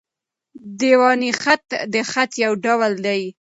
دېواني 0.79 1.31
خط؛ 1.41 1.69
د 1.93 1.95
خط 2.11 2.31
یو 2.43 2.53
ډول 2.65 2.91
دﺉ. 3.05 3.23